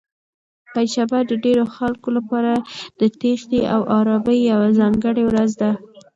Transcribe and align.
پنجشنبه 0.73 1.19
د 1.25 1.31
ډېرو 1.45 1.63
خلکو 1.75 2.09
لپاره 2.17 2.53
د 2.99 3.01
تېښتې 3.19 3.61
او 3.73 3.81
ارامۍ 3.99 4.39
یوه 4.51 4.67
ځانګړې 4.79 5.23
ورځ 5.29 5.51
ده. 5.61 5.71